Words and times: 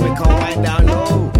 Wind 0.00 0.64
down 0.64 0.86
low. 0.86 1.30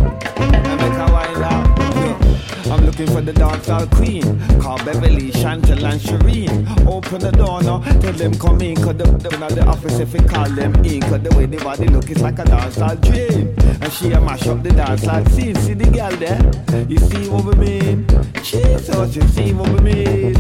I'm 2.71 2.85
looking 2.85 3.07
for 3.07 3.21
the 3.23 3.33
dancehall 3.33 3.91
queen. 3.97 4.61
Call 4.61 4.77
Beverly, 4.85 5.31
Chantel, 5.31 5.83
and 5.85 6.01
Shireen. 6.01 6.87
Open 6.87 7.21
the 7.21 7.33
door 7.33 7.63
now, 7.63 7.81
tell 8.01 8.13
them 8.13 8.35
come 8.35 8.61
in. 8.61 8.77
Cause 8.77 8.97
the, 8.97 9.05
the, 9.05 9.55
the 9.55 9.65
office 9.67 9.99
if 9.99 10.13
we 10.13 10.21
call 10.21 10.49
them 10.51 10.75
in. 10.85 11.01
Cause 11.01 11.23
the 11.23 11.35
way 11.37 11.47
the 11.47 11.57
body 11.59 11.89
look 11.89 12.11
is 12.11 12.21
like 12.21 12.39
a 12.39 12.45
dancehall 12.45 13.01
dream. 13.01 13.55
And 13.81 13.93
she 13.93 14.13
a 14.13 14.21
mash 14.21 14.47
up 14.47 14.63
the 14.63 14.71
dancehall 14.71 15.29
scene. 15.31 15.55
See 15.57 15.75
the 15.75 15.91
girl 15.91 16.11
there? 16.17 16.41
You 16.89 16.99
see 16.99 17.29
what 17.29 17.45
we 17.45 17.55
mean? 17.55 18.07
Jesus, 18.43 19.17
you 19.17 19.23
see 19.29 19.53
what 19.55 19.71
we 19.71 19.81
mean? 19.81 20.35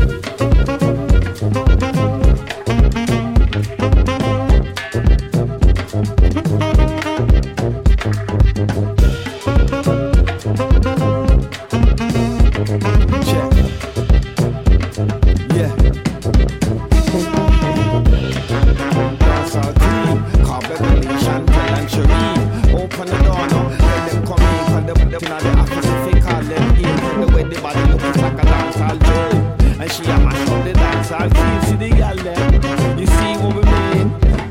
Scene. 31.63 31.79
See 31.79 31.89
the 31.89 31.97
girl 31.97 32.17
there? 32.17 32.99
You 32.99 33.07
see 33.07 33.37
what 33.39 33.55
we 33.55 33.63
mean? 33.63 34.09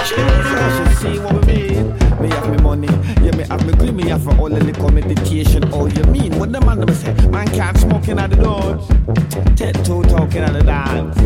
Jesus, 0.07 0.79
you 0.79 0.95
see 0.95 1.19
what 1.19 1.45
we 1.45 1.53
mean? 1.53 1.97
Me 2.21 2.29
have 2.29 2.49
me 2.49 2.57
money, 2.57 2.87
yeah, 3.21 3.35
me 3.35 3.43
have 3.43 3.65
me 3.65 3.73
green, 3.73 3.95
me 3.95 4.03
have 4.09 4.23
for 4.23 4.35
all 4.37 4.49
the 4.49 4.63
liquor 4.63 4.91
meditation. 4.91 5.69
Oh, 5.71 5.85
you 5.87 6.03
mean 6.05 6.37
what 6.39 6.51
the 6.51 6.61
man 6.61 6.79
them 6.79 6.95
say? 6.95 7.13
Man 7.27 7.47
can't 7.47 7.77
smoke 7.77 8.07
in 8.07 8.19
at 8.19 8.31
the. 8.31 8.37
Ted 9.55 9.75
two 9.85 10.03
talking 10.03 10.41
at 10.41 10.53
the 10.53 10.63
dance. 10.63 11.17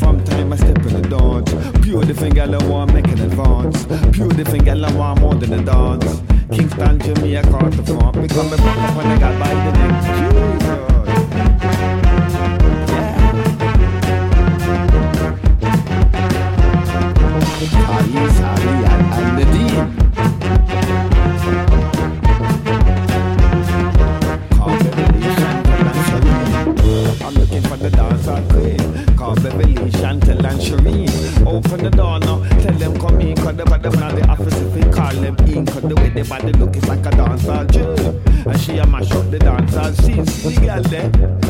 From 0.00 0.22
time 0.24 0.52
I 0.52 0.56
step 0.56 0.78
in 0.78 1.02
the 1.02 1.08
dance. 1.08 1.50
Pure 1.84 2.04
the 2.04 2.14
finger, 2.14 2.42
I 2.42 2.68
want 2.68 2.92
make 2.92 3.08
an 3.08 3.20
advance. 3.20 3.86
Pure 4.12 4.28
the 4.28 4.44
finger, 4.44 4.72
I 4.72 4.92
want 4.92 5.20
more 5.20 5.34
than 5.34 5.52
a 5.52 5.62
dance. 5.64 6.22
Kingston, 6.52 6.98
Jamaica, 7.00 7.50
caught 7.50 7.72
the 7.72 7.82
front. 7.84 8.20
Become 8.22 8.52
a 8.52 8.56
up 8.56 8.96
when 8.96 9.06
I 9.06 9.18
got 9.18 9.38
by 9.40 9.48
the 9.48 9.72
neck. 9.72 10.86
Jesus. 10.86 10.95
Chantal, 29.90 30.44
and 30.44 30.60
Shireen. 30.60 31.46
Open 31.46 31.84
the 31.84 31.90
door 31.90 32.18
now, 32.20 32.42
tell 32.60 32.74
them 32.74 32.98
come 32.98 33.20
in. 33.20 33.36
Cause 33.36 33.56
the 33.56 33.64
body 33.64 33.90
from 33.90 34.16
the 34.16 34.28
office 34.28 34.60
if 34.60 34.74
we 34.74 34.82
call 34.92 35.12
them 35.14 35.36
in. 35.48 35.66
Cause 35.66 35.82
the 35.82 35.94
way 35.94 36.08
the 36.08 36.24
body 36.24 36.52
look 36.52 36.76
is 36.76 36.88
like 36.88 37.06
a 37.06 37.10
dancehall 37.10 37.70
dream. 37.70 38.46
And 38.46 38.60
she 38.60 38.78
a 38.78 38.86
mash 38.86 39.10
up 39.12 39.30
the 39.30 39.92
scene. 39.94 40.26
See 40.26 40.54
the 40.54 40.66
girl 40.66 40.82
there? 40.82 41.45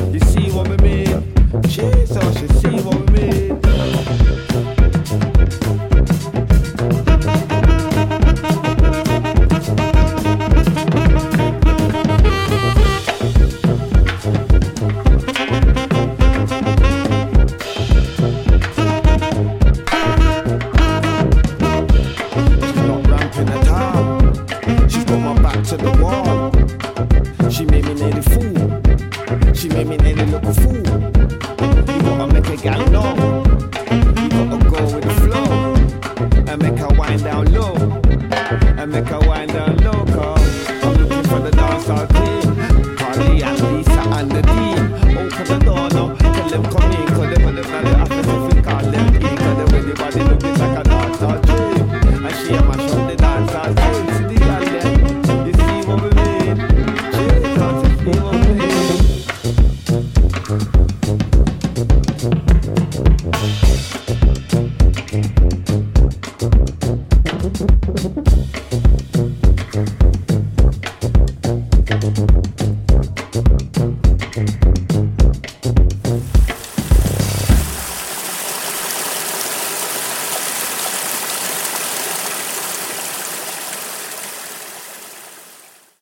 Them 46.57 46.73
come 46.73 46.93
in. 46.93 47.07
Cause 47.09 47.37
they 47.37 47.45
want 47.45 47.57
them 47.57 47.71
not 47.71 47.85
the 47.85 48.01
office 48.01 48.27
if 48.27 48.55
we 48.55 48.63
call 48.63 48.83
them 48.83 49.17
in. 49.17 49.37
Cause 49.37 49.57
the 49.57 49.75
way 49.75 49.83
the 49.83 49.95
body 49.95 50.23
look 50.23 50.43
like 50.43 50.79
a 50.79 50.89
dancehall 50.89 51.56